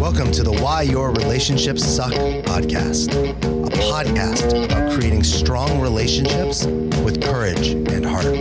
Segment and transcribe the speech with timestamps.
[0.00, 7.22] Welcome to the Why Your Relationships Suck podcast, a podcast about creating strong relationships with
[7.22, 8.34] courage and heart.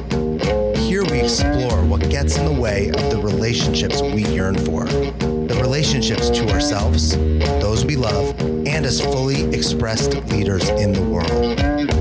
[0.77, 5.57] Here we explore what gets in the way of the relationships we yearn for, the
[5.61, 7.15] relationships to ourselves,
[7.61, 11.92] those we love, and as fully expressed leaders in the world.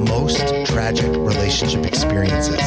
[0.00, 2.60] Most tragic relationship experiences,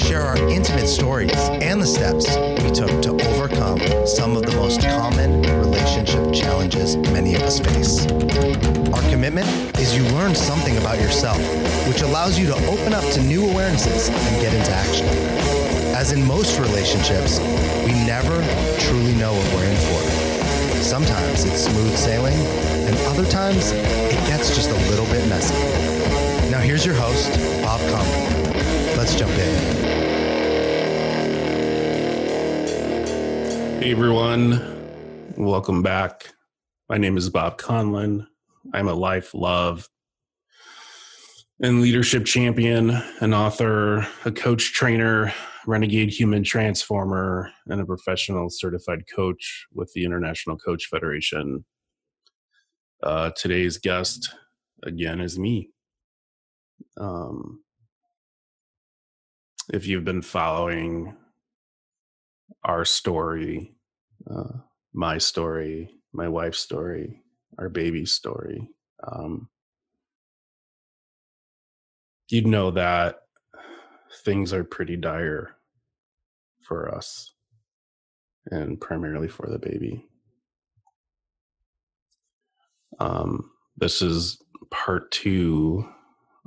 [0.00, 2.26] share our intimate stories, and the steps
[2.62, 8.06] we took to overcome some of the most common relationship challenges many of us face.
[8.92, 11.38] Our commitment is you learn something about yourself,
[11.88, 15.06] which allows you to open up to new awarenesses and get into action.
[15.94, 17.40] As in most relationships,
[17.84, 18.36] we never
[18.78, 20.28] truly know what we're in for.
[20.82, 22.38] Sometimes it's smooth sailing,
[22.86, 25.97] and other times it gets just a little bit messy.
[26.50, 27.30] Now, here's your host,
[27.62, 28.96] Bob Conlon.
[28.96, 29.88] Let's jump in.
[33.82, 36.32] Hey everyone, welcome back.
[36.88, 38.26] My name is Bob Conlon.
[38.72, 39.90] I'm a life, love,
[41.60, 45.34] and leadership champion, an author, a coach trainer,
[45.66, 51.66] renegade human transformer, and a professional certified coach with the International Coach Federation.
[53.02, 54.34] Uh, today's guest,
[54.82, 55.68] again, is me.
[56.98, 57.62] Um,
[59.72, 61.14] if you've been following
[62.64, 63.74] our story,
[64.30, 64.58] uh,
[64.92, 67.22] my story, my wife's story,
[67.58, 68.68] our baby's story,
[69.06, 69.48] um,
[72.30, 73.20] you'd know that
[74.24, 75.56] things are pretty dire
[76.66, 77.32] for us
[78.50, 80.06] and primarily for the baby.
[82.98, 85.88] Um, this is part two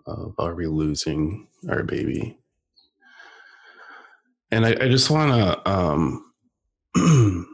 [0.05, 2.38] of Are We Losing Our Baby?
[4.52, 6.33] And I, I just want to um,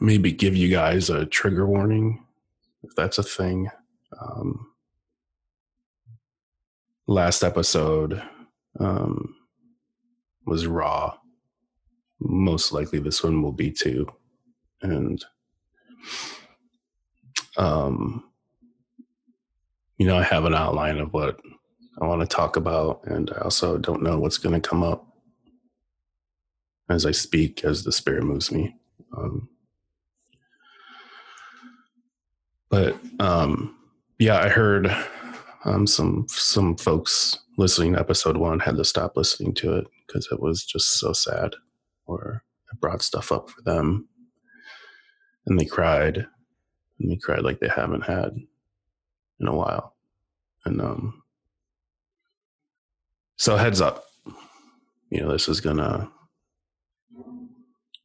[0.00, 2.24] maybe give you guys a trigger warning,
[2.82, 3.68] if that's a thing.
[4.20, 4.70] Um,
[7.06, 8.22] last episode
[8.78, 9.34] um,
[10.46, 11.14] was raw.
[12.20, 14.06] Most likely, this one will be too.
[14.82, 15.24] And,
[17.56, 18.25] um,
[19.98, 21.40] you know, I have an outline of what
[22.00, 25.06] I want to talk about, and I also don't know what's going to come up
[26.88, 28.76] as I speak, as the spirit moves me.
[29.16, 29.48] Um,
[32.68, 33.74] but um,
[34.18, 34.94] yeah, I heard
[35.64, 40.28] um, some some folks listening to episode one had to stop listening to it because
[40.30, 41.54] it was just so sad,
[42.06, 44.06] or it brought stuff up for them,
[45.46, 46.26] and they cried,
[47.00, 48.32] and they cried like they haven't had
[49.40, 49.94] in a while,
[50.64, 51.22] and um,
[53.36, 54.04] so heads up,
[55.10, 56.10] you know this is gonna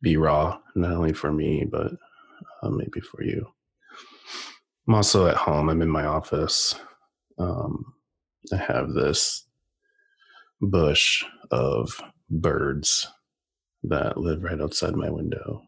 [0.01, 1.91] be raw, not only for me but
[2.63, 3.47] uh, maybe for you.
[4.87, 5.69] I'm also at home.
[5.69, 6.75] I'm in my office.
[7.37, 7.93] Um,
[8.51, 9.45] I have this
[10.59, 13.07] bush of birds
[13.83, 15.61] that live right outside my window.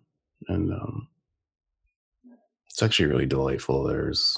[0.48, 1.08] And um,
[2.68, 3.84] it's actually really delightful.
[3.84, 4.38] There's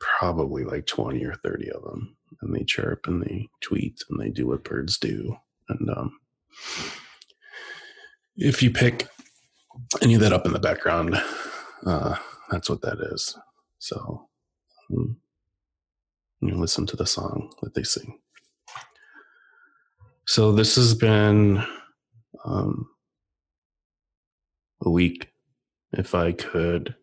[0.00, 2.16] probably like 20 or 30 of them.
[2.42, 5.36] And they chirp and they tweet and they do what birds do.
[5.68, 6.18] And um,
[8.36, 9.08] if you pick
[10.02, 11.16] any of that up in the background,
[11.86, 12.16] uh,
[12.50, 13.36] that's what that is.
[13.78, 14.28] So
[14.92, 15.16] um,
[16.40, 18.18] you listen to the song that they sing.
[20.26, 21.62] So this has been
[22.44, 22.88] um,
[24.82, 25.28] a week.
[25.92, 26.94] If I could,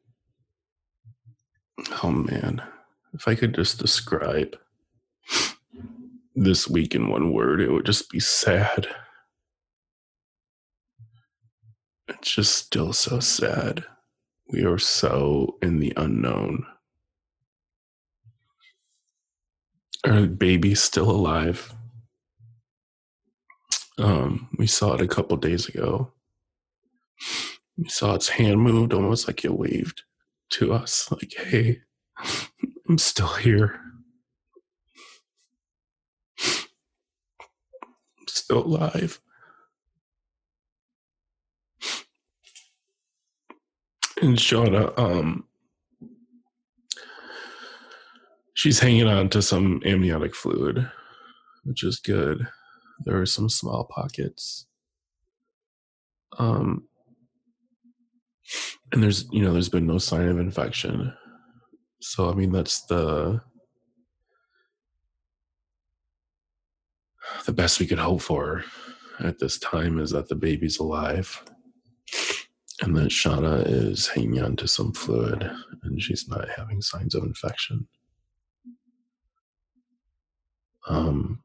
[2.03, 2.62] oh man,
[3.14, 4.58] if I could just describe
[6.36, 8.88] this week in one word, it would just be sad.
[12.08, 13.86] It's just still so sad.
[14.50, 16.66] We are so in the unknown.
[20.06, 21.74] Our baby's still alive.
[23.98, 26.12] Um, we saw it a couple days ago.
[27.78, 30.02] We saw its hand moved almost like it waved
[30.52, 31.81] to us, like, hey,
[32.92, 33.80] I'm still here.
[38.20, 39.22] I'm still alive.
[44.22, 45.46] And Shauna, um,
[48.56, 50.92] she's hanging on to some amniotic fluid,
[51.64, 52.46] which is good.
[53.06, 54.68] There are some small pockets.
[56.38, 56.90] Um,
[58.92, 61.14] and there's, you know, there's been no sign of infection.
[62.01, 63.42] So, I mean, that's the
[67.45, 68.63] the best we could hope for
[69.19, 71.42] at this time is that the baby's alive.
[72.81, 75.50] and that Shauna is hanging on to some fluid
[75.83, 77.88] and she's not having signs of infection.
[80.88, 81.42] Um,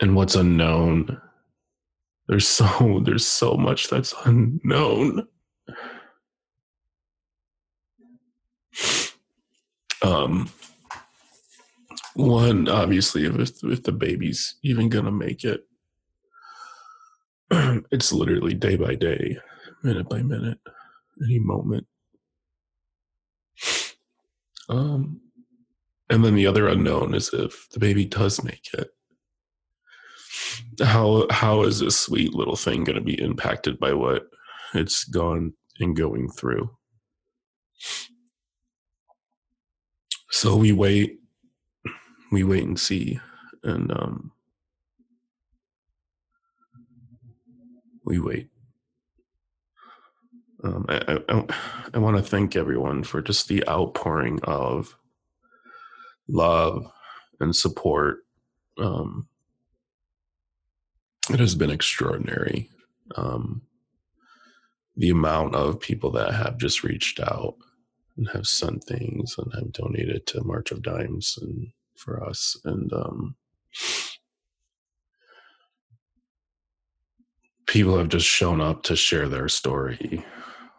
[0.00, 1.20] and what's unknown,
[2.26, 5.26] there's so there's so much that's unknown.
[10.02, 10.50] Um,
[12.14, 15.66] one obviously if if the baby's even gonna make it,
[17.90, 19.38] it's literally day by day,
[19.82, 20.58] minute by minute
[21.22, 21.86] any moment.
[24.68, 25.20] Um,
[26.08, 28.90] and then the other unknown is if the baby does make it.
[30.82, 34.24] How how is this sweet little thing going to be impacted by what
[34.74, 36.70] it's gone and going through?
[40.40, 41.20] So we wait,
[42.32, 43.20] we wait and see,
[43.62, 44.32] and um,
[48.06, 48.48] we wait.
[50.64, 51.44] Um, I, I,
[51.92, 54.96] I want to thank everyone for just the outpouring of
[56.26, 56.90] love
[57.38, 58.20] and support.
[58.78, 59.28] Um,
[61.28, 62.70] it has been extraordinary.
[63.14, 63.60] Um,
[64.96, 67.56] the amount of people that have just reached out
[68.20, 72.92] and have sent things and have donated to March of Dimes and for us and
[72.92, 73.34] um,
[77.66, 80.24] people have just shown up to share their story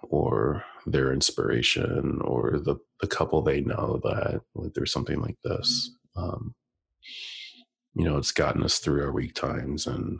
[0.03, 5.91] or their inspiration or the, the couple they know that went through something like this.
[6.15, 6.53] Um,
[7.95, 10.19] you know, it's gotten us through our weak times and,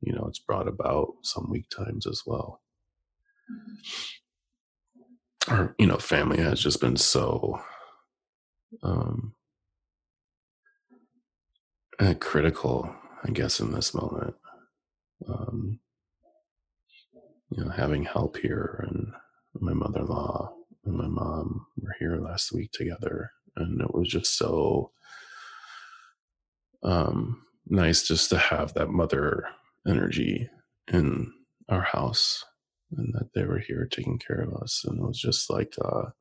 [0.00, 2.60] you know, it's brought about some weak times as well.
[5.48, 7.60] Our, you know, family has just been so
[8.82, 9.34] um,
[12.00, 12.92] uh, critical,
[13.24, 14.34] I guess, in this moment.
[15.28, 15.80] Um,
[17.50, 19.12] you know, having help here and
[19.60, 20.52] my mother-in-law
[20.84, 24.90] and my mom were here last week together and it was just so
[26.82, 29.46] um, nice just to have that mother
[29.86, 30.48] energy
[30.92, 31.32] in
[31.68, 32.44] our house
[32.92, 36.12] and that they were here taking care of us and it was just like a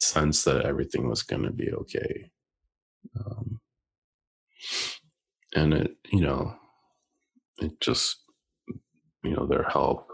[0.00, 2.30] sense that everything was going to be okay.
[3.18, 3.60] Um,
[5.54, 6.54] and it you know
[7.58, 8.18] it just
[9.22, 10.12] you know their help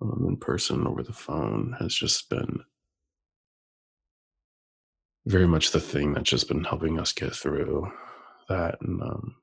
[0.00, 2.60] um, in person over the phone has just been
[5.26, 7.90] very much the thing that's just been helping us get through
[8.48, 9.36] that and um,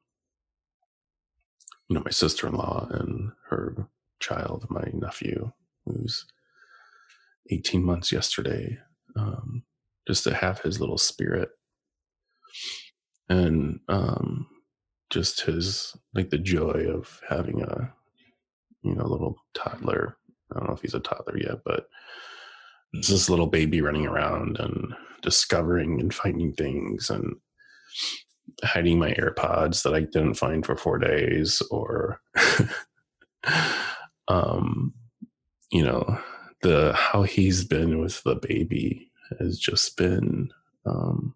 [1.89, 3.87] you know my sister-in-law and her
[4.21, 5.51] child my nephew
[5.85, 6.25] who's
[7.49, 8.77] 18 months yesterday
[9.15, 9.63] um,
[10.07, 11.49] just to have his little spirit.
[13.29, 14.47] And um,
[15.09, 17.93] just his like the joy of having a
[18.81, 20.17] you know little toddler.
[20.51, 21.87] I don't know if he's a toddler yet, but
[22.93, 27.35] it's this little baby running around and discovering and finding things and
[28.63, 32.19] hiding my AirPods that I didn't find for four days or
[34.31, 34.93] um
[35.71, 36.19] you know
[36.61, 40.51] the how he's been with the baby has just been
[40.85, 41.33] um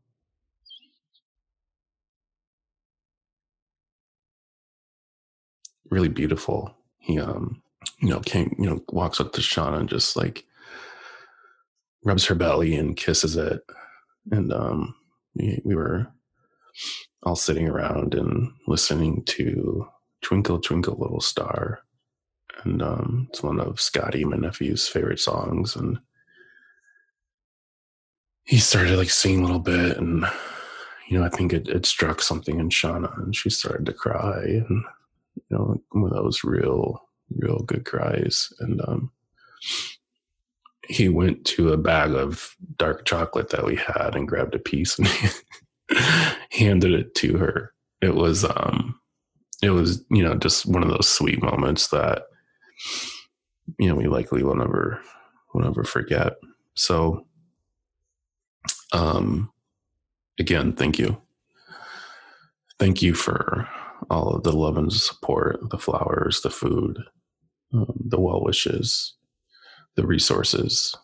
[5.90, 7.62] really beautiful he um
[8.00, 10.46] you know, came, you know, walks up to Shauna and just like
[12.04, 13.62] rubs her belly and kisses it.
[14.32, 14.96] And um,
[15.36, 16.08] we, we were
[17.24, 19.88] all sitting around and listening to
[20.22, 21.80] Twinkle, Twinkle, Little Star.
[22.66, 25.76] And um, it's one of Scotty, my nephew's favorite songs.
[25.76, 26.00] And
[28.44, 29.98] he started like singing a little bit.
[29.98, 30.26] And,
[31.08, 34.42] you know, I think it, it struck something in Shauna and she started to cry.
[34.44, 34.84] And,
[35.36, 37.02] you know, one of those real
[37.36, 38.52] real good cries.
[38.60, 39.12] And um,
[40.88, 45.00] he went to a bag of dark chocolate that we had and grabbed a piece
[45.00, 45.08] and
[46.52, 47.74] handed it to her.
[48.02, 49.00] It was, um,
[49.64, 52.24] it was, you know, just one of those sweet moments that,
[53.80, 55.02] you know, we likely will never,
[55.54, 56.34] will never forget.
[56.76, 57.26] So,
[58.92, 59.52] um,
[60.40, 61.22] again, thank you.
[62.80, 63.68] Thank you for
[64.10, 66.98] all of the love and support, the flowers, the food,
[67.74, 69.16] um, the well wishes,
[69.96, 70.96] the resources,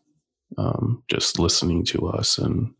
[0.57, 2.73] um, just listening to us and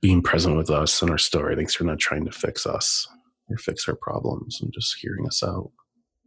[0.00, 1.56] being present with us and our story.
[1.56, 3.06] Thanks for not trying to fix us
[3.48, 5.70] or fix our problems and just hearing us out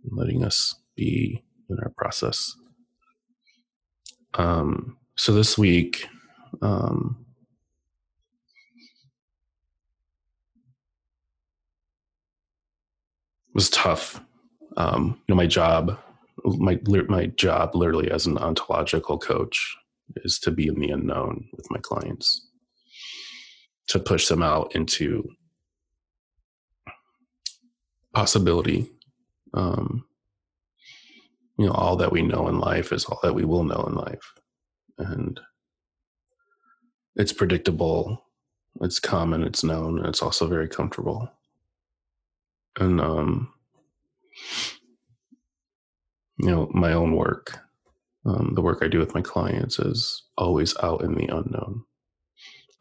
[0.04, 2.56] and letting us be in our process.
[4.34, 6.08] Um, so this week,
[6.62, 7.26] um,
[13.54, 14.22] was tough.
[14.78, 15.98] Um, you know, my job
[16.44, 19.76] my my job literally as an ontological coach
[20.18, 22.48] is to be in the unknown with my clients
[23.88, 25.28] to push them out into
[28.14, 28.90] possibility
[29.54, 30.06] um,
[31.58, 33.96] you know all that we know in life is all that we will know in
[33.96, 34.34] life.
[34.98, 35.40] And
[37.16, 38.22] it's predictable
[38.82, 41.32] it's common it's known and it's also very comfortable.
[42.80, 43.54] And um
[46.40, 47.60] you know my own work
[48.26, 51.84] um, the work i do with my clients is always out in the unknown.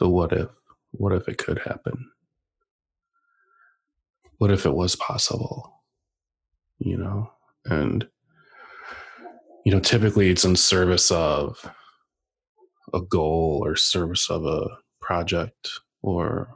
[0.00, 0.48] The what if
[0.92, 2.10] what if it could happen?
[4.38, 5.82] What if it was possible?
[6.78, 7.30] You know?
[7.66, 8.06] And
[9.64, 11.64] you know typically it's in service of
[12.92, 14.66] a goal or service of a
[15.00, 15.68] project
[16.02, 16.48] or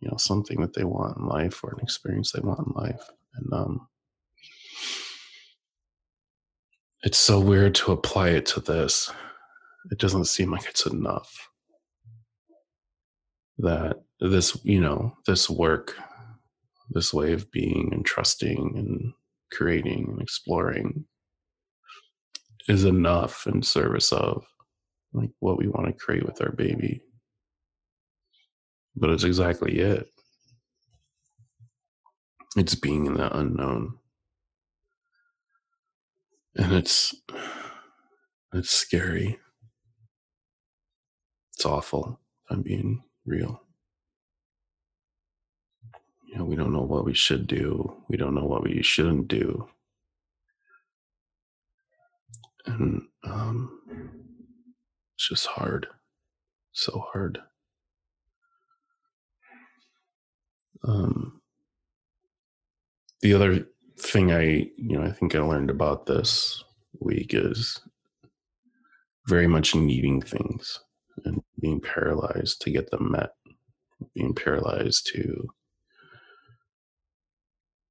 [0.00, 3.10] you know something that they want in life or an experience they want in life.
[3.34, 3.88] And um
[7.02, 9.10] it's so weird to apply it to this.
[9.90, 11.48] It doesn't seem like it's enough.
[13.58, 15.96] That this you know this work
[16.90, 19.12] this way of being and trusting and
[19.50, 21.06] creating and exploring
[22.68, 24.44] is enough in service of
[25.12, 27.02] like what we want to create with our baby.
[28.96, 30.06] But it's exactly it.
[32.56, 33.98] It's being in the unknown.
[36.56, 37.14] And it's
[38.52, 39.38] it's scary.
[41.54, 42.18] It's awful
[42.50, 43.62] i'm being real.
[46.26, 47.96] You know we don't know what we should do.
[48.08, 49.68] We don't know what we shouldn't do
[52.66, 53.80] and um
[55.16, 55.86] it's just hard.
[56.72, 57.38] So hard.
[60.84, 61.40] Um
[63.20, 63.66] the other
[63.98, 66.62] thing I, you know, I think I learned about this
[67.00, 67.80] week is
[69.28, 70.80] very much needing things
[71.24, 73.30] and being paralyzed to get them met,
[74.14, 75.48] being paralyzed to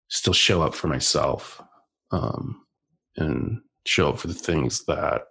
[0.10, 1.62] still show up for myself
[2.12, 2.66] um,
[3.16, 5.24] and show up for the things that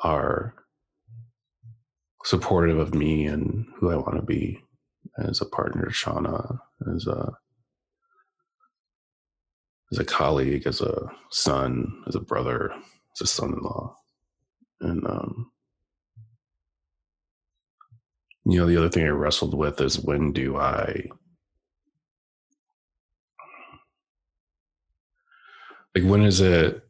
[0.00, 0.54] are
[2.24, 4.62] supportive of me and who I want to be
[5.18, 6.58] as a partner Shauna,
[6.94, 7.32] as a
[9.92, 13.94] as a colleague, as a son, as a brother, as a son-in-law,
[14.80, 15.52] and um,
[18.46, 21.08] you know, the other thing I wrestled with is when do I
[25.94, 26.82] like when is it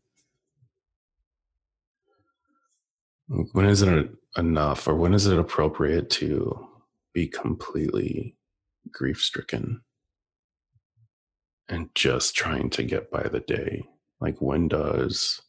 [3.53, 6.69] when is it enough or when is it appropriate to
[7.13, 8.37] be completely
[8.91, 9.81] grief stricken
[11.69, 13.85] and just trying to get by the day.
[14.21, 15.41] Like when does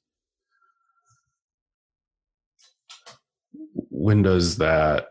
[3.89, 5.07] when does that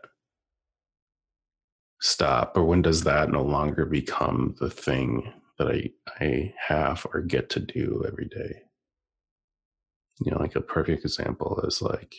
[2.01, 7.21] stop or when does that no longer become the thing that i i have or
[7.21, 8.63] get to do every day.
[10.21, 12.15] You know like a perfect example is like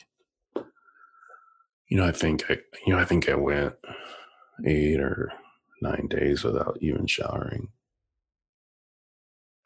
[1.89, 3.75] you know i think i you know i think i went
[4.67, 5.33] eight or
[5.83, 7.69] nine days without even showering.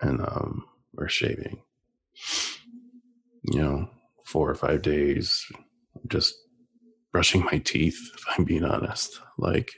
[0.00, 0.64] And um
[0.96, 1.62] or shaving.
[3.42, 3.90] You know
[4.24, 5.44] four or five days
[6.06, 6.34] just
[7.12, 9.20] brushing my teeth if i'm being honest.
[9.38, 9.70] Like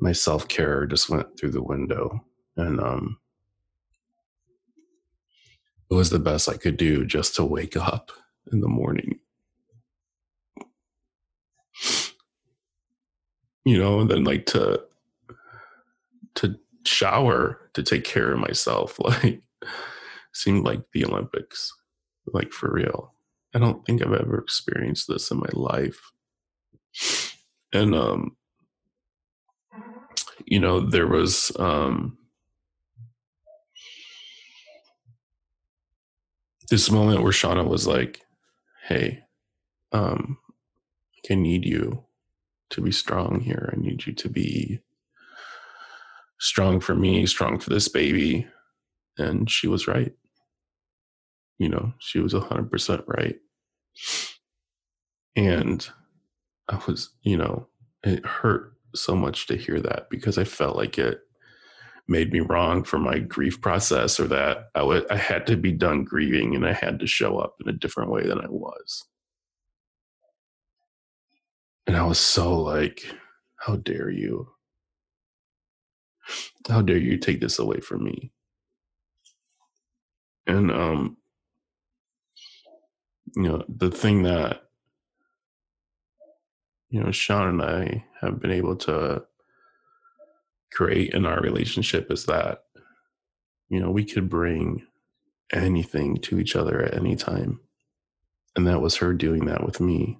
[0.00, 2.25] my self-care just went through the window
[2.56, 3.18] and um
[5.90, 8.10] it was the best i could do just to wake up
[8.52, 9.18] in the morning.
[13.64, 14.82] You know and then like to
[16.36, 19.42] to shower to take care of myself like
[20.32, 21.72] seemed like the olympics
[22.32, 23.12] like for real.
[23.54, 26.12] I don't think i've ever experienced this in my life.
[27.72, 28.36] And um
[30.44, 32.18] you know there was um
[36.70, 38.22] this moment where shauna was like
[38.84, 39.22] hey
[39.92, 40.38] um
[41.30, 42.04] i need you
[42.70, 44.80] to be strong here i need you to be
[46.38, 48.46] strong for me, strong for this baby.
[49.18, 50.12] And she was right.
[51.58, 53.36] You know, she was 100% right.
[55.34, 55.88] And
[56.68, 57.66] I was, you know,
[58.02, 61.20] it hurt so much to hear that because I felt like it
[62.08, 65.72] made me wrong for my grief process or that I, w- I had to be
[65.72, 69.04] done grieving and I had to show up in a different way than I was.
[71.86, 73.02] And I was so like,
[73.56, 74.48] how dare you?
[76.68, 78.32] How dare you take this away from me?
[80.46, 81.16] And um,
[83.36, 84.62] you know, the thing that
[86.90, 89.24] you know, Sean and I have been able to
[90.72, 92.64] create in our relationship is that,
[93.68, 94.86] you know, we could bring
[95.52, 97.60] anything to each other at any time.
[98.56, 100.18] And that was her doing that with me.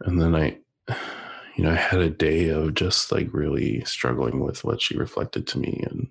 [0.00, 0.58] And then I,
[1.56, 5.46] you know, I had a day of just like really struggling with what she reflected
[5.48, 5.82] to me.
[5.90, 6.08] And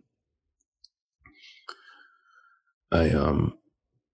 [2.91, 3.57] I, um,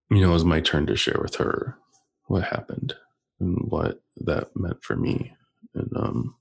[0.10, 1.78] you know, it was my turn to share with her
[2.26, 2.94] what happened
[3.40, 5.34] and what that meant for me.
[5.74, 6.36] And, um,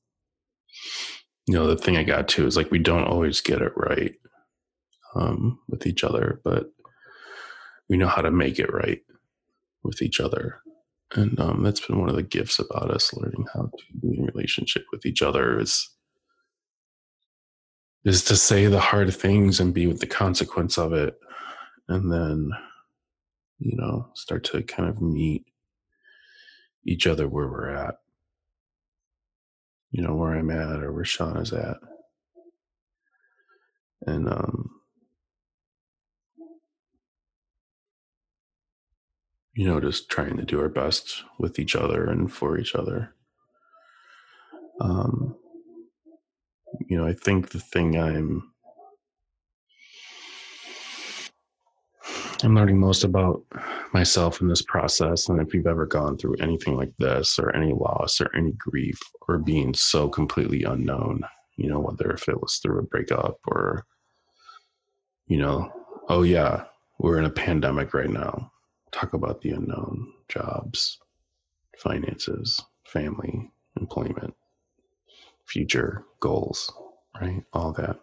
[1.47, 4.15] you know, the thing I got to is like, we don't always get it right
[5.15, 6.71] um, with each other, but
[7.89, 9.01] we know how to make it right
[9.83, 10.61] with each other.
[11.15, 14.27] And um, that's been one of the gifts about us learning how to be in
[14.27, 15.89] relationship with each other is
[18.05, 21.19] is to say the hard things and be with the consequence of it
[21.89, 22.51] and then
[23.59, 25.45] you know start to kind of meet
[26.87, 27.97] each other where we're at
[29.91, 31.77] you know where i'm at or where sean is at
[34.07, 34.71] and um
[39.55, 43.15] you know, just trying to do our best with each other and for each other.
[44.81, 45.37] Um,
[46.89, 48.50] you know, I think the thing I'm
[52.45, 53.43] I'm learning most about
[53.93, 57.73] myself in this process, and if you've ever gone through anything like this, or any
[57.73, 61.23] loss, or any grief, or being so completely unknown,
[61.57, 63.85] you know, whether if it was through a breakup or,
[65.27, 65.71] you know,
[66.09, 66.65] oh yeah,
[66.99, 68.51] we're in a pandemic right now
[68.93, 70.99] talk about the unknown jobs,
[71.79, 74.35] finances, family, employment,
[75.47, 76.73] future goals,
[77.21, 77.43] right?
[77.53, 77.97] All that.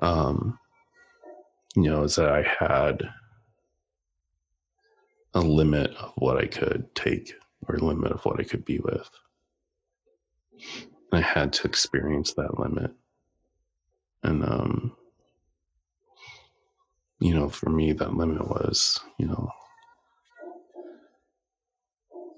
[0.00, 0.58] Um,
[1.76, 3.08] you know, is that I had
[5.34, 7.34] a limit of what I could take
[7.68, 9.10] or limit of what I could be with.
[11.12, 12.92] I had to experience that limit.
[14.22, 14.96] And um,
[17.20, 19.50] you know, for me, that limit was, you know,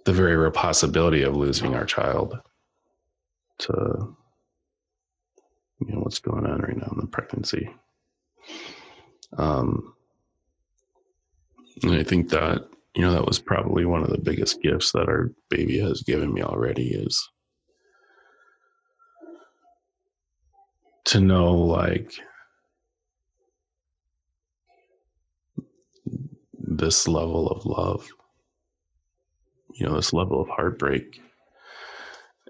[0.05, 2.39] the very real possibility of losing our child
[3.59, 4.17] to,
[5.81, 7.69] you know, what's going on right now in the pregnancy.
[9.37, 9.95] Um,
[11.83, 15.09] and I think that, you know, that was probably one of the biggest gifts that
[15.09, 17.29] our baby has given me already is
[21.05, 22.13] to know, like,
[26.55, 28.09] this level of love,
[29.75, 31.21] you know, this level of heartbreak.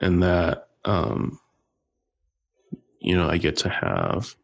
[0.01, 1.39] And that, um,
[3.01, 4.35] you know, I get to have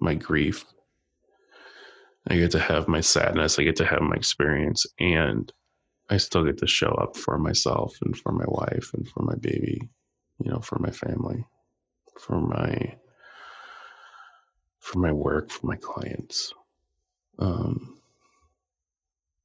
[0.00, 0.64] my grief.
[2.28, 3.58] I get to have my sadness.
[3.58, 4.86] I get to have my experience.
[4.98, 5.52] And
[6.10, 9.34] I still get to show up for myself and for my wife and for my
[9.36, 9.88] baby,
[10.42, 11.44] you know, for my family,
[12.20, 12.96] for my
[14.80, 16.52] for my work, for my clients.
[17.38, 17.98] Um,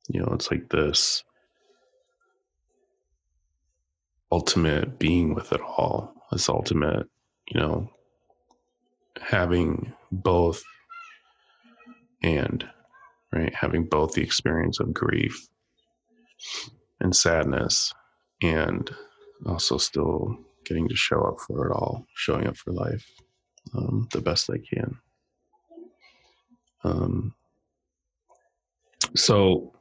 [0.10, 1.24] you know, it's like this
[4.32, 7.08] ultimate being with it all, this ultimate,
[7.50, 7.90] you know,
[9.22, 10.62] having both
[12.22, 12.66] and,
[13.34, 13.54] right?
[13.54, 15.48] Having both the experience of grief
[17.00, 17.94] and sadness
[18.42, 18.90] and
[19.46, 23.06] also still getting to show up for it all, showing up for life
[23.76, 24.98] um, the best I can.
[26.84, 27.34] Um,
[29.16, 29.74] so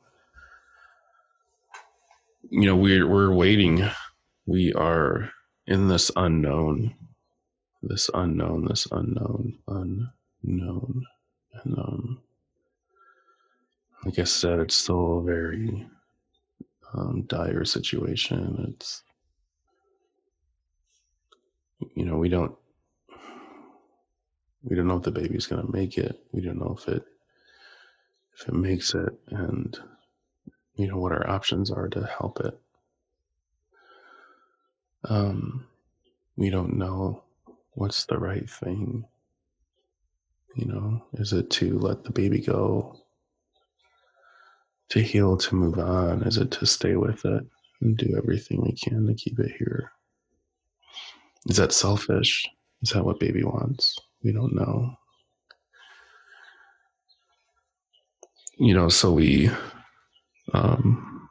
[2.51, 3.88] you know we're we're waiting
[4.46, 5.31] we are
[5.66, 6.94] in this unknown
[7.83, 11.05] this unknown this unknown unknown
[11.64, 12.20] and um
[14.04, 15.87] like i said it's still a very
[16.94, 18.66] um, dire situation.
[18.70, 19.02] It's
[21.94, 22.54] you know we don't
[24.62, 26.20] we don't know if the baby's going to make it.
[26.32, 27.04] We don't know if it
[28.34, 29.12] if it makes it.
[29.28, 29.78] And
[30.74, 32.58] you know what our options are to help it.
[35.04, 35.66] Um
[36.37, 37.22] we don't know
[37.72, 39.04] what's the right thing.
[40.56, 42.98] You know is it to let the baby go
[44.90, 47.42] to heal to move on is it to stay with it
[47.81, 49.92] and do everything we can to keep it here?
[51.46, 52.48] Is that selfish?
[52.83, 53.96] Is that what baby wants?
[54.22, 54.94] We don't know.
[58.59, 59.51] You know so we
[60.53, 61.29] um,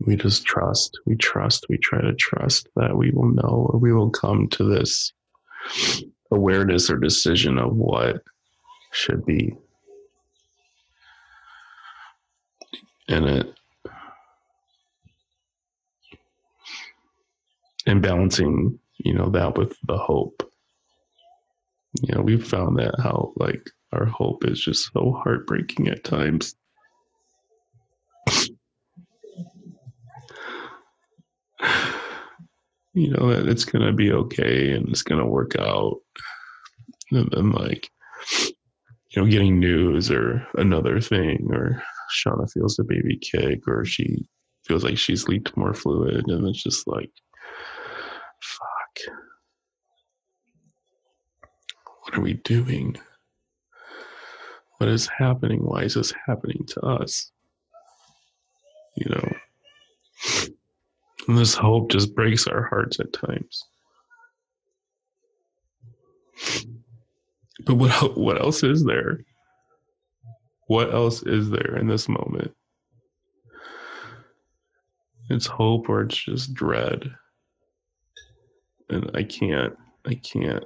[0.00, 3.92] we just trust we trust we try to trust that we will know or we
[3.92, 5.12] will come to this
[6.30, 8.20] awareness or decision of what
[8.92, 9.54] should be.
[13.08, 13.54] And it
[17.86, 20.50] and balancing, you know, that with the hope.
[22.02, 26.54] You know, we've found that how like our hope is just so heartbreaking at times.
[32.94, 36.00] you know that it's gonna be okay and it's gonna work out
[37.10, 37.90] and then like
[39.10, 44.26] you know getting news or another thing or shauna feels the baby kick or she
[44.66, 47.10] feels like she's leaked more fluid and it's just like
[48.40, 49.14] fuck.
[52.02, 52.96] What are we doing?
[54.78, 55.60] What is happening?
[55.60, 57.30] Why is this happening to us?
[58.96, 59.32] You know?
[61.26, 63.64] And this hope just breaks our hearts at times.
[67.64, 69.24] But what what else is there?
[70.66, 72.52] What else is there in this moment?
[75.30, 77.10] It's hope or it's just dread.
[78.90, 79.74] And I can't
[80.06, 80.64] I can't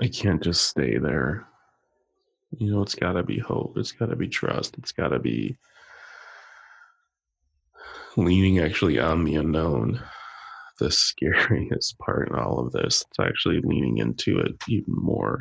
[0.00, 1.46] I can't just stay there.
[2.58, 3.76] You know, it's got to be hope.
[3.76, 4.76] It's got to be trust.
[4.78, 5.56] It's got to be
[8.16, 10.00] leaning actually on the unknown
[10.78, 15.38] the scariest part in all of this it's actually leaning into it even more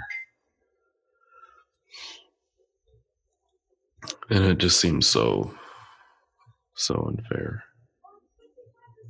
[4.30, 5.54] and it just seems so
[6.76, 7.64] so unfair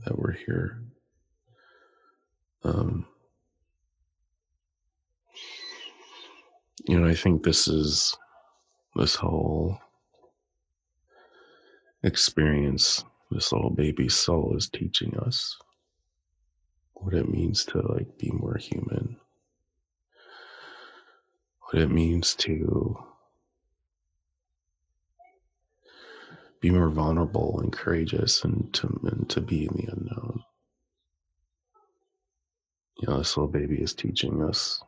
[0.06, 0.82] that we're here.
[2.64, 3.06] Um
[6.86, 8.16] you know i think this is
[8.96, 9.78] this whole
[12.04, 15.58] experience this little baby soul is teaching us
[16.94, 19.18] what it means to like be more human.
[21.62, 22.98] What it means to
[26.60, 30.44] be more vulnerable and courageous and to, and to be in the unknown.
[33.00, 34.84] You know this little baby is teaching us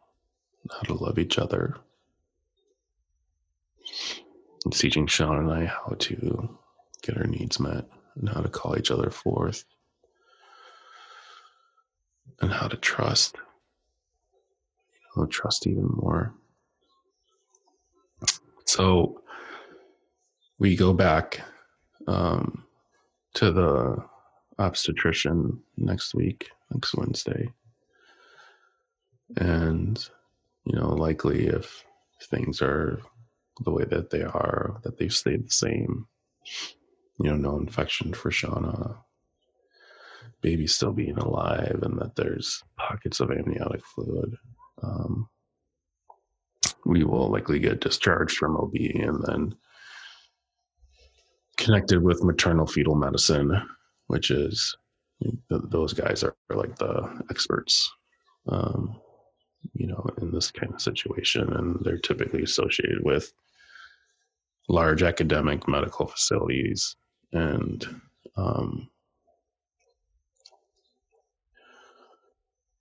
[0.70, 1.78] how to love each other.
[4.66, 6.58] It's teaching sean and i how to
[7.02, 9.64] get our needs met and how to call each other forth
[12.42, 13.36] and how to trust
[15.16, 16.34] you know trust even more.
[18.66, 19.22] So
[20.60, 21.42] we go back
[22.08, 22.66] um,
[23.34, 23.98] to the
[24.60, 27.50] obstetrician next week next wednesday
[29.38, 30.10] and
[30.66, 31.84] you know likely if
[32.30, 33.02] things are
[33.64, 36.08] the way that they are that they've stayed the same
[37.20, 38.98] you know, no infection for Shauna,
[40.42, 44.36] baby still being alive, and that there's pockets of amniotic fluid.
[44.82, 45.30] Um,
[46.86, 49.56] we will likely get discharged from OB and then
[51.64, 53.62] connected with maternal fetal medicine,
[54.08, 54.76] which is
[55.50, 57.90] those guys are, are like the experts,
[58.50, 59.00] um,
[59.74, 63.32] you know, in this kind of situation, and they're typically associated with
[64.68, 66.96] large academic medical facilities
[67.34, 68.02] and
[68.38, 68.90] um,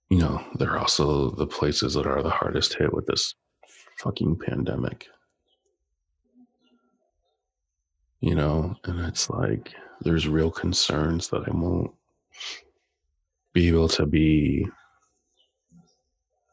[0.09, 3.35] you know they're also the places that are the hardest hit with this
[3.99, 5.07] fucking pandemic
[8.21, 11.91] you know and it's like there's real concerns that i won't
[13.53, 14.67] be able to be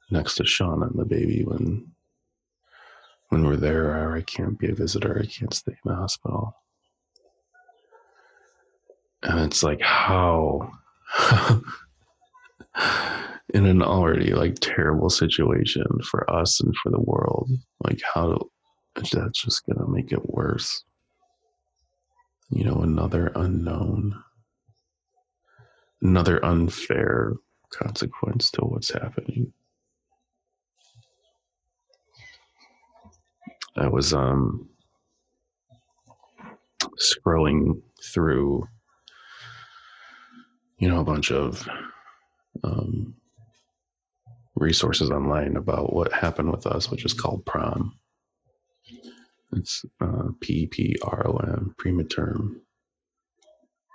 [0.09, 1.91] next to Shauna and the baby when
[3.29, 6.55] when we're there or I can't be a visitor, I can't stay in the hospital.
[9.23, 10.71] And it's like how?
[13.53, 17.49] In an already like terrible situation for us and for the world
[17.85, 18.37] like how
[19.11, 20.83] that's just gonna make it worse
[22.49, 24.13] you know another unknown
[26.01, 27.33] another unfair
[27.71, 29.51] consequence to what's happening
[33.75, 34.69] i was um
[36.99, 38.67] scrolling through
[40.79, 41.67] you know, a bunch of
[42.63, 43.15] um,
[44.55, 47.97] resources online about what happened with us, which is called prom.
[49.53, 52.37] It's uh, P P R O M, premature,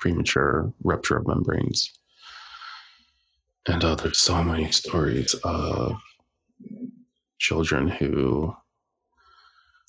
[0.00, 1.92] premature rupture of membranes.
[3.68, 6.00] And uh, there's so many stories of
[7.38, 8.54] children who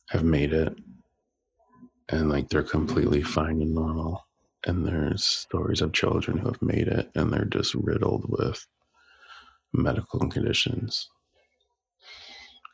[0.09, 0.77] have made it
[2.09, 4.27] and like they're completely fine and normal
[4.65, 8.65] and there's stories of children who have made it and they're just riddled with
[9.73, 11.09] medical conditions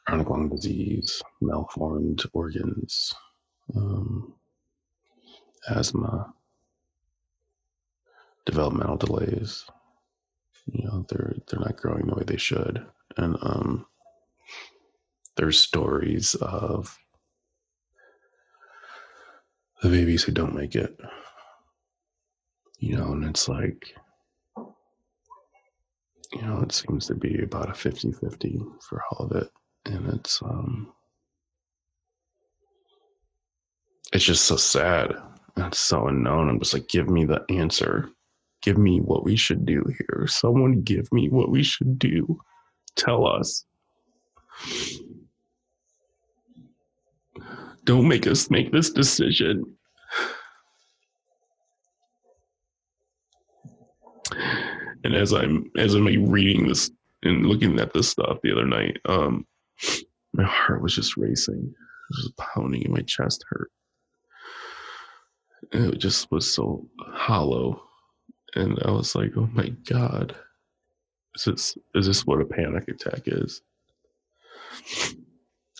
[0.09, 3.13] chronic lung disease, malformed organs,
[3.75, 4.33] um,
[5.69, 6.33] asthma,
[8.47, 9.65] developmental delays.
[10.65, 12.83] You know, they're they're not growing the way they should,
[13.17, 13.85] and um,
[15.37, 16.97] there's stories of
[19.83, 20.97] the babies who don't make it.
[22.79, 23.93] You know, and it's like,
[24.57, 29.49] you know, it seems to be about a 50 50 for all of it.
[29.89, 30.93] And it's, um,
[34.13, 35.13] it's just so sad.
[35.57, 36.47] It's so unknown.
[36.49, 38.09] I'm just like, give me the answer.
[38.61, 40.27] Give me what we should do here.
[40.27, 42.39] Someone give me what we should do.
[42.95, 43.65] Tell us.
[47.85, 49.63] Don't make us make this decision.
[55.03, 56.91] And as I'm as I'm reading this
[57.23, 59.47] and looking at this stuff the other night, um,
[60.33, 61.73] my heart was just racing.
[61.73, 63.71] It was pounding in my chest hurt.
[65.71, 67.81] And it just was so hollow.
[68.55, 70.35] And I was like, oh my God.
[71.35, 73.61] Is this is this what a panic attack is?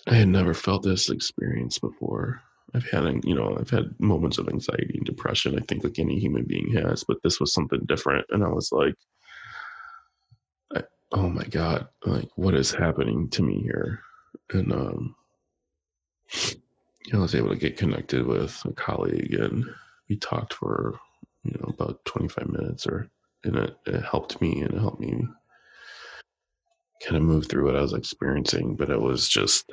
[0.07, 2.41] I had never felt this experience before.
[2.75, 5.57] I've had, you know, I've had moments of anxiety and depression.
[5.57, 8.71] I think like any human being has, but this was something different, and I was
[8.71, 8.93] like,
[11.11, 11.87] "Oh my god!
[12.05, 14.01] Like, what is happening to me here?"
[14.51, 15.15] And um,
[17.05, 19.65] you know, I was able to get connected with a colleague, and
[20.09, 20.99] we talked for
[21.43, 23.09] you know about twenty five minutes, or
[23.43, 25.27] and it, it helped me, and it helped me
[27.03, 28.75] kind of move through what I was experiencing.
[28.75, 29.71] But it was just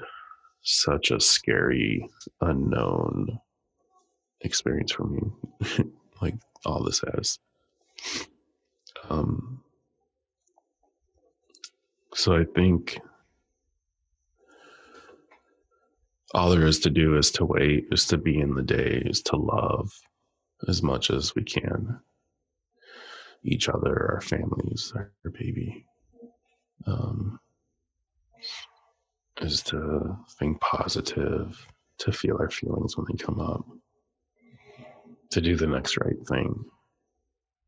[0.62, 2.09] such a scary,
[2.40, 3.38] unknown
[4.40, 5.20] experience for me,
[6.22, 7.38] like all this has.
[9.09, 9.62] Um,
[12.16, 12.98] so I think
[16.35, 19.20] all there is to do is to wait, is to be in the day, is
[19.22, 19.92] to love
[20.66, 22.00] as much as we can
[23.44, 25.85] each other, our families, our baby.
[26.87, 27.38] Um,
[29.42, 31.66] is to think positive,
[31.98, 33.64] to feel our feelings when they come up,
[35.31, 36.64] to do the next right thing.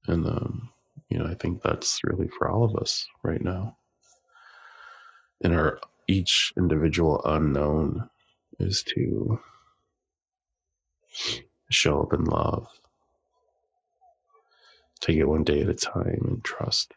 [0.06, 0.70] And, um,
[1.10, 3.76] you know, I think that's really for all of us right now.
[5.40, 8.08] In our each individual unknown
[8.58, 9.38] is to
[11.70, 12.66] show up in love,
[15.00, 16.92] take it one day at a time and trust,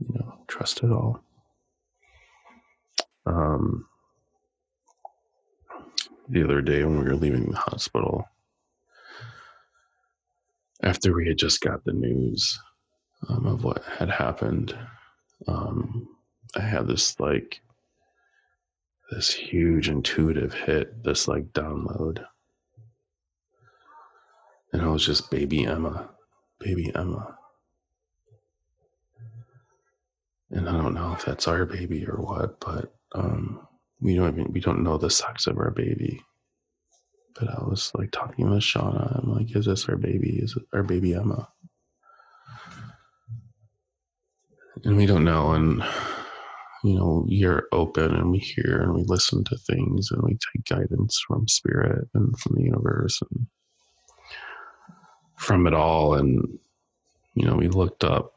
[0.00, 1.22] you know, trust it all.
[3.26, 3.86] Um,
[6.28, 8.28] the other day when we were leaving the hospital,
[10.82, 12.58] after we had just got the news
[13.28, 14.76] um, of what had happened,
[15.46, 16.08] um,
[16.56, 17.60] I had this like
[19.10, 22.24] this huge intuitive hit, this like download.
[24.72, 26.08] And I was just baby Emma,
[26.60, 27.36] baby Emma.
[30.50, 33.66] And I don't know if that's our baby or what, but um,
[34.00, 36.22] we don't even we don't know the sex of our baby.
[37.38, 39.22] But I was like talking with Shauna.
[39.22, 40.40] I'm like, is this our baby?
[40.42, 41.48] Is it our baby Emma?
[44.84, 45.52] And we don't know.
[45.52, 45.82] And
[46.84, 50.64] you know, you're open and we hear and we listen to things and we take
[50.66, 53.46] guidance from spirit and from the universe and
[55.38, 56.14] from it all.
[56.14, 56.42] And
[57.34, 58.32] you know, we looked up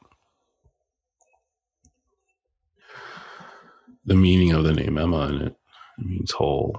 [4.05, 5.55] the meaning of the name Emma and it,
[5.99, 6.77] means whole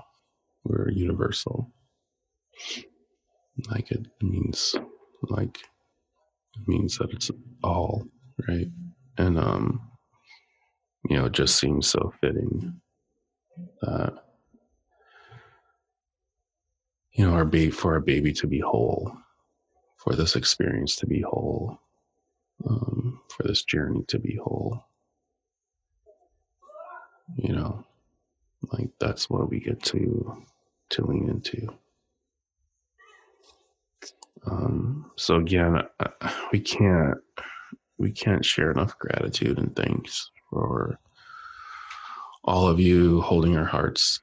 [0.66, 1.72] or universal.
[3.70, 4.74] Like it means
[5.22, 5.58] like
[6.56, 7.30] it means that it's
[7.64, 8.04] all,
[8.48, 8.68] right?
[9.18, 9.80] And um
[11.08, 12.80] you know, it just seems so fitting
[13.82, 14.14] that
[17.12, 19.12] you know, our baby for our baby to be whole,
[19.96, 21.78] for this experience to be whole,
[22.68, 24.84] um, for this journey to be whole.
[27.36, 27.84] You know
[28.72, 30.44] like that's what we get to
[30.90, 31.68] to lean into.
[34.46, 35.78] Um so again
[36.52, 37.18] we can't
[37.98, 40.98] we can't share enough gratitude and thanks for
[42.44, 44.20] all of you holding our hearts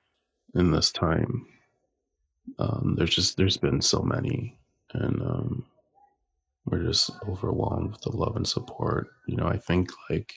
[0.55, 1.45] in this time.
[2.57, 4.57] Um there's just there's been so many
[4.93, 5.65] and um
[6.65, 9.09] we're just overwhelmed with the love and support.
[9.27, 10.33] You know i think like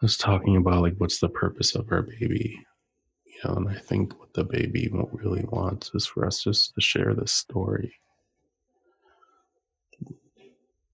[0.00, 2.58] I was talking about like what's the purpose of our baby
[3.26, 6.80] you know and i think what the baby really wants is for us just to
[6.80, 7.92] share this story.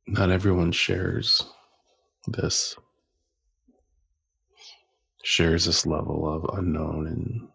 [0.06, 1.46] Not everyone shares
[2.28, 2.76] this
[5.24, 7.48] shares this level of unknown and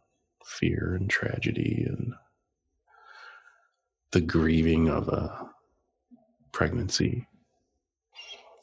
[0.44, 2.14] fear and tragedy and
[4.12, 5.50] the grieving of a
[6.52, 7.28] pregnancy,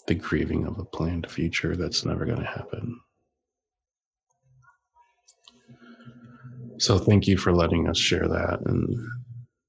[0.08, 3.00] the grieving of a planned future that's never going to happen.
[6.78, 8.88] So thank you for letting us share that and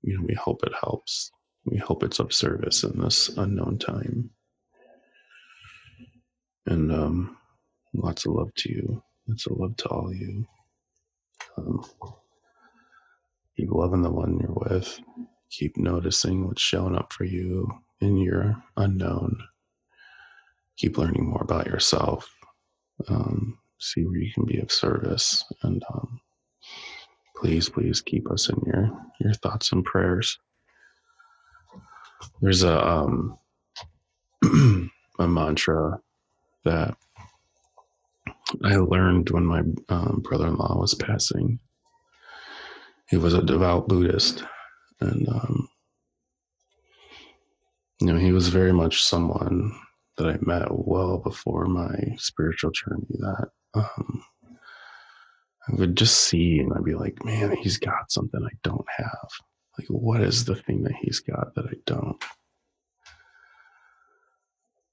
[0.02, 1.32] you know we hope it helps.
[1.65, 4.32] We hope it's of service in this unknown time.
[6.65, 7.38] And um
[7.93, 9.04] lots of love to you.
[9.27, 10.45] Lots of love to all you.
[11.57, 11.83] Um,
[13.55, 14.99] keep loving the one you're with.
[15.49, 17.69] Keep noticing what's showing up for you
[18.01, 19.37] in your unknown.
[20.77, 22.29] Keep learning more about yourself.
[23.07, 25.43] Um, see where you can be of service.
[25.63, 26.19] And um,
[27.35, 30.37] please, please keep us in your, your thoughts and prayers.
[32.41, 33.37] There's a, um,
[35.19, 35.99] a mantra
[36.65, 36.97] that
[38.63, 41.60] I learned when my um, brother in law was passing.
[43.10, 44.43] He was a devout Buddhist,
[45.00, 45.70] and um,
[48.02, 49.72] you know he was very much someone
[50.17, 53.06] that I met well before my spiritual journey.
[53.20, 54.24] That um,
[55.67, 59.30] I would just see, and I'd be like, "Man, he's got something I don't have.
[59.78, 62.24] Like, what is the thing that he's got that I don't?"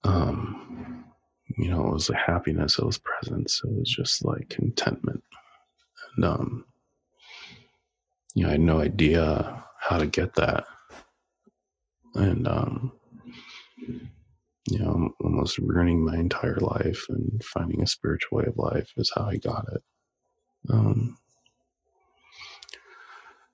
[0.05, 0.94] Um,
[1.57, 5.23] you know, it was a happiness, it was presence, it was just like contentment.
[6.17, 6.65] And um,
[8.35, 10.65] you know, I had no idea how to get that.
[12.15, 12.93] And um,
[14.71, 19.13] you know, almost ruining my entire life and finding a spiritual way of life is
[19.15, 19.83] how I got it.
[20.71, 21.19] Um,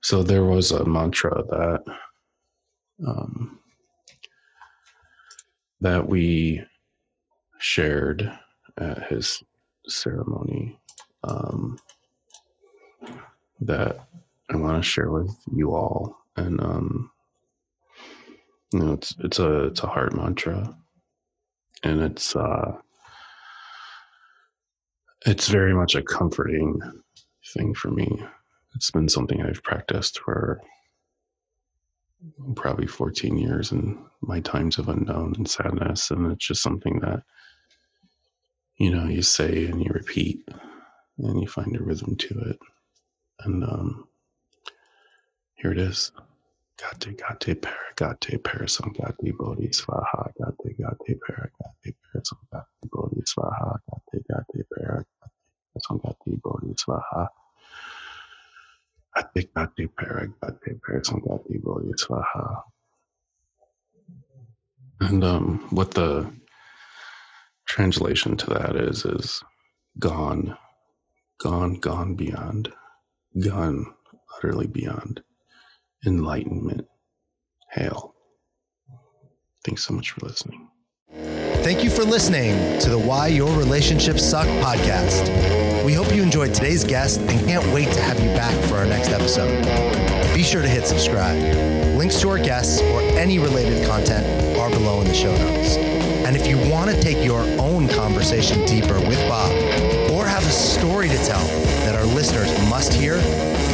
[0.01, 1.83] so there was a mantra that
[3.05, 3.59] um,
[5.81, 6.63] that we
[7.61, 8.31] shared
[8.77, 9.43] at his
[9.87, 10.79] ceremony
[11.23, 11.77] um,
[13.61, 14.07] that
[14.49, 17.11] I want to share with you all, and um,
[18.73, 20.75] you know, it's it's a it's a heart mantra,
[21.83, 22.73] and it's uh,
[25.25, 26.79] it's very much a comforting
[27.53, 28.21] thing for me.
[28.75, 30.61] It's been something I've practiced for
[32.55, 37.23] probably 14 years in my times of unknown and sadness, and it's just something that
[38.81, 40.43] you know, you say and you repeat
[41.19, 42.59] and you find a rhythm to it.
[43.41, 44.07] And um,
[45.53, 46.11] here it is.
[46.79, 51.51] Gate gate para gate para samgati bodhi swaha gate gate para
[51.83, 55.05] gate para samgati bodhi swaha gate gate para
[55.77, 56.73] samgati bodhi
[59.15, 62.63] gate gate para gate para samgati bodhi swaha.
[65.01, 66.40] And um, what the
[67.71, 69.41] translation to that is is
[69.97, 70.57] gone,
[71.41, 72.69] gone, gone beyond,
[73.41, 73.85] gone
[74.37, 75.23] utterly beyond
[76.05, 76.85] enlightenment.
[77.71, 78.13] Hail.
[79.63, 80.67] Thanks so much for listening.
[81.63, 85.85] Thank you for listening to the Why Your Relationships Suck podcast.
[85.85, 88.85] We hope you enjoyed today's guest and can't wait to have you back for our
[88.85, 89.63] next episode.
[90.35, 91.41] Be sure to hit subscribe.
[91.97, 94.50] Links to our guests or any related content
[94.81, 95.77] below in the show notes.
[96.25, 99.51] And if you want to take your own conversation deeper with Bob
[100.11, 101.45] or have a story to tell
[101.85, 103.19] that our listeners must hear,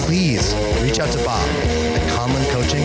[0.03, 2.83] please reach out to Bob at Conlon Coaching